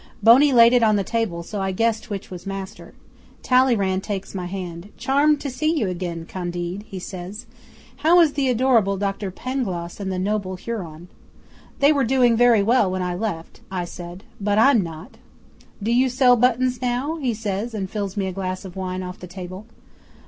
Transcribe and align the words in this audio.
'Boney 0.23 0.51
laid 0.51 0.73
it 0.73 0.81
on 0.81 0.95
the 0.95 1.03
table, 1.03 1.43
so 1.43 1.61
I 1.61 1.71
guessed 1.71 2.09
which 2.09 2.31
was 2.31 2.47
master. 2.47 2.95
Talleyrand 3.43 4.01
takes 4.03 4.33
my 4.33 4.47
hand 4.47 4.89
"Charmed 4.97 5.39
to 5.41 5.49
see 5.51 5.77
you 5.77 5.89
again, 5.89 6.25
Candide," 6.25 6.81
he 6.89 6.97
says. 6.97 7.45
"How 7.97 8.19
is 8.21 8.33
the 8.33 8.49
adorable 8.49 8.97
Dr 8.97 9.29
Pangloss 9.29 9.99
and 9.99 10.11
the 10.11 10.17
noble 10.17 10.55
Huron?" 10.55 11.07
'"They 11.81 11.93
were 11.93 12.03
doing 12.03 12.35
very 12.35 12.63
well 12.63 12.89
when 12.89 13.03
I 13.03 13.13
left," 13.13 13.61
I 13.69 13.85
said. 13.85 14.23
"But 14.39 14.57
I'm 14.57 14.81
not." 14.81 15.17
'"Do 15.83 15.93
you 15.93 16.09
sell 16.09 16.35
buttons 16.35 16.81
now?" 16.81 17.17
he 17.17 17.35
says, 17.35 17.75
and 17.75 17.87
fills 17.87 18.17
me 18.17 18.25
a 18.25 18.31
glass 18.33 18.65
of 18.65 18.75
wine 18.75 19.03
off 19.03 19.19
the 19.19 19.27
table. 19.27 19.67